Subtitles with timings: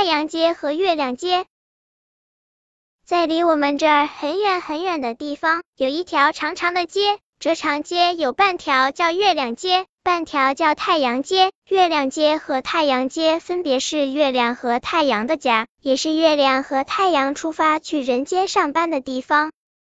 [0.00, 1.44] 太阳街和月亮街。
[3.04, 11.52] 在离我们这儿很远很远的地方，有一条长长的街，这长街有半条叫月亮街，半条叫太阳街。
[11.68, 19.52] 月亮街和太阳街分别是月亮和太阳的家，也是月亮和太阳出发去人间上班的地方。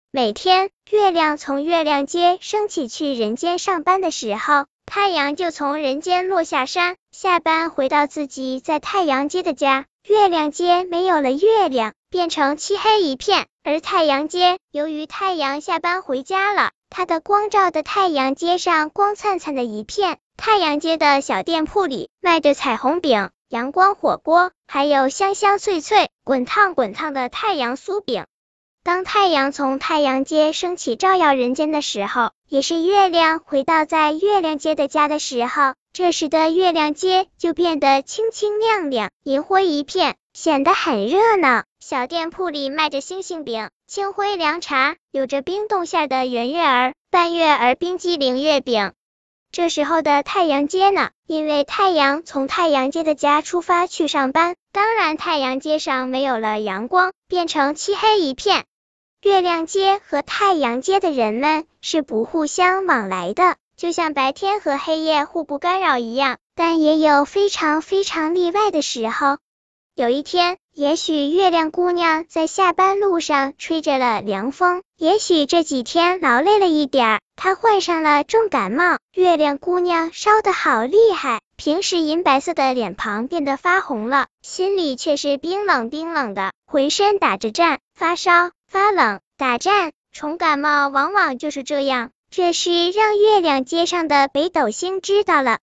[0.09, 9.85] 每天，月亮从月亮街升起去人间上班的时候，太阳就从人间落下山，下班回到自己在太阳街的家。
[10.07, 11.93] 月亮街没有了月亮。
[12.09, 20.17] 变成漆黑一片，而太阳街由于太阳下班回家了，它的光照的太阳街上光灿灿的一片。
[20.37, 28.25] 太阳街的小店铺里卖着彩虹饼、阳光火锅，还有香香脆脆、滚烫滚烫的太阳酥饼。
[28.85, 35.73] 当太阳从太阳街升起，照耀人间的时候，也是月亮回到在月亮街的家的时候。
[35.97, 41.63] 这时的月亮街就变得清清亮亮，银灰一片，显得很热闹。
[41.79, 48.93] 小店铺里卖着星星饼、清灰凉茶，有着冰冻馅的圆月儿、半月儿冰激凌月饼。
[49.51, 58.65] 这时候的太阳街呢，因为太阳从太阳街的家出发去上班，当然太阳街上没有了阳光，变成漆黑一片。
[59.23, 66.37] 月亮街和太阳街的人们是不互相往来的，就像白天和黑夜互不干扰一样。
[66.55, 69.37] 但也有非常非常例外的时候。
[69.93, 78.97] 有一天，也许月亮姑娘在下班路上吹着了凉风，也许这几天劳累了一点儿，她患上了重感冒。
[79.13, 89.91] 月亮姑娘烧得好厉害，平时银白色的脸庞变得发红了，心里却是冰冷冰冷的，浑身打着颤，发烧、发冷、打颤。
[90.11, 92.09] 重感冒往往就是这样。
[92.37, 95.57] 这事让月亮街上的北斗星知道了。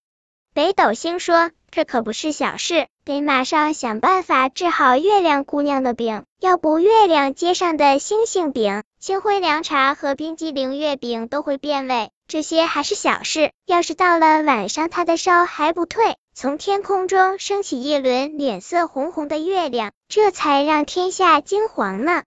[0.54, 1.52] 北斗星说。
[1.70, 12.10] 这可不是小事，得马上想办法治好月亮姑娘的病，要不月亮街上的星星饼、清辉凉茶和冰激凌月饼都会变味。
[12.28, 22.22] 这些还是小事，要是到了晚上她的烧还不退，从天空中升起一轮脸色红红的月亮，这才让天下惊惶呢。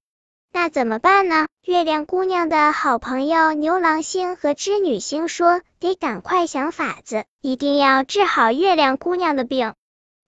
[0.60, 1.48] 那怎么办呢？
[1.62, 9.76] 月亮姑娘的好朋友牛郎星和织女星说：“得赶快想法子，一定要治好月亮姑娘的病。”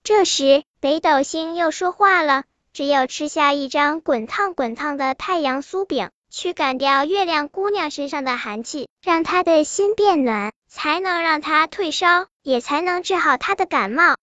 [0.04, 14.16] 这时，北斗星又说话了：“只有吃下一张滚烫滚烫的太阳酥饼，驱赶掉月亮姑娘身上的寒气，让她的心变暖，才能让她退烧，也才能治好她的感冒。”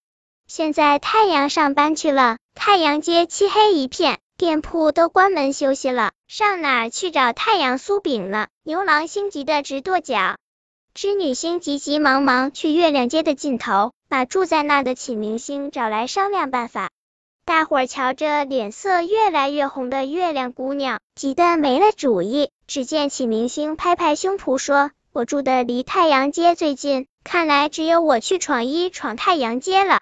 [0.47, 4.21] 现在太阳上班去了，太阳街漆黑一片。
[4.39, 8.49] 店铺都关门休息了，上哪儿去找太阳酥饼呢？
[8.65, 10.37] 牛郎星急得直跺脚，
[10.93, 16.91] 织女星急急忙忙去月亮街的尽头，把住在那的启明星找来商量办法。
[17.47, 22.51] 大伙儿瞧着脸色越来越红的月亮姑娘，急得没了主意。
[22.67, 30.01] 只见启明星拍拍胸脯说：“我住的离太阳街最近，看来只有我去闯一闯太阳街了。”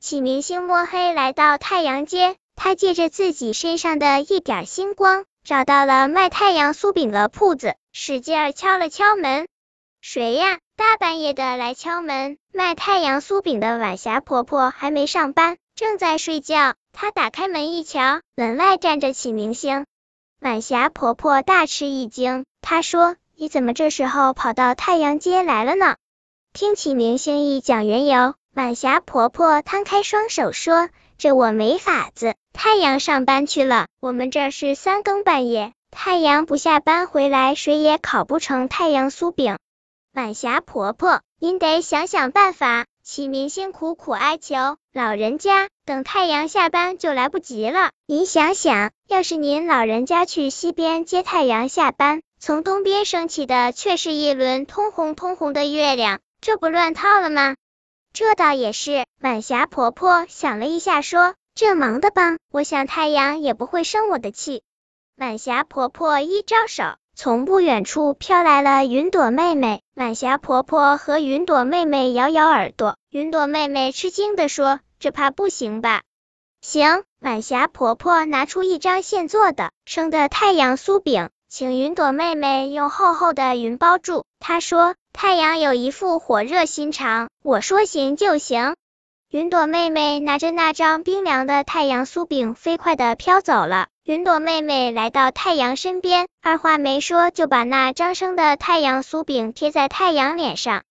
[0.00, 2.36] 启明星摸黑来到太阳街。
[2.62, 9.48] 他借着自己身上的一点星光，找到了卖太阳酥饼的铺子，使劲敲了敲门。
[10.02, 10.58] 谁呀？
[10.76, 12.36] 大半夜的来敲门？
[12.52, 16.74] 卖太阳酥饼的晚霞婆婆还没上班，正在睡觉。
[16.92, 19.86] 她打开门一瞧，门外站着启明星。
[20.38, 25.96] 晚霞婆婆大吃一惊，她说：“你怎么这时候跑到太阳街来了呢？”
[26.52, 39.58] 听启明星一讲缘由，晚霞婆婆摊开双手说：“这我没法子。”太阳上班去了，我们这是三更半夜，太阳不下班回来，谁也烤不成太阳酥饼。
[40.12, 42.86] 晚霞婆婆，您得想想办法。
[43.02, 47.90] 启明星苦苦哀求，老人家，等太阳下班就来不及了。
[48.06, 57.56] 您想想，要是您老人家去西边接太阳下班，从东边升起的却是一轮通红通红的月亮，这不乱套了吗？
[58.12, 59.06] 这倒也是。
[59.20, 61.34] 晚霞婆婆想了一下，说。
[61.60, 64.62] 这忙的吧，我想太阳也不会生我的气。
[65.18, 69.82] 晚霞婆婆一招手，从不远处飘来了云朵妹妹。
[69.94, 76.00] 晚霞婆婆和云朵妹妹摇摇耳朵，云朵妹妹吃惊的说：“这怕不行吧？”
[76.64, 77.04] 行。
[77.20, 84.24] 晚霞婆婆拿出一张现做的生的太阳酥饼，请云朵妹妹用厚厚的云包住。
[84.38, 88.76] 她说：“太阳有一副火热心肠，我说行就行。”
[89.30, 93.86] 云朵妹妹拿着那张冰凉的太阳酥饼，飞快的飘走了。
[94.02, 100.82] 云朵妹妹来到太阳身边，二话没说就把那张生的太阳酥饼贴在太阳脸上。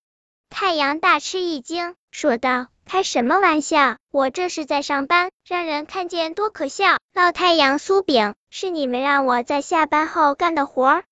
[0.50, 3.98] 太阳大吃一惊，说道：“开什么玩笑？
[4.10, 6.96] 我这是在上班，让人看见多可笑。
[7.14, 11.04] 烙太阳酥饼是你们让我在下班后干的活儿。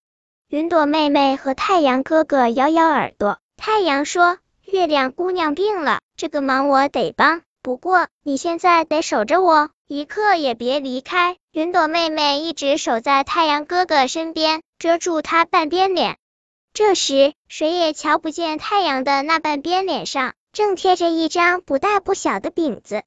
[0.47, 3.38] 云朵妹妹和太阳哥哥摇摇耳朵。
[3.57, 4.38] 太阳说
[4.69, 7.42] ：“月亮姑娘病了，这个忙我得帮。
[7.62, 16.18] 不过你现在得守着我，一刻也别离开。”云朵妹妹一直守在太阳哥哥身边，遮住他半边脸。
[16.74, 20.34] 这时，谁也瞧不见太阳的那半边脸上。
[20.52, 23.04] 正贴着一张不大不小的饼子。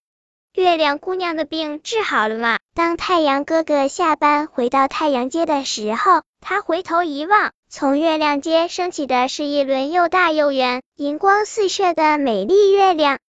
[0.55, 2.59] 月亮姑娘的病治好了吗？
[2.75, 13.21] 当太阳哥哥下班回到太阳街的时候，他回头一望，从月亮街升起的是一轮又大又圆、银光四射的美丽月亮。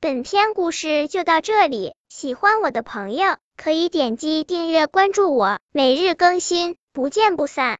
[0.00, 7.74] 本篇故事就到这里，喜欢我的朋友可以点击订阅关注我，每日更新，不见不散。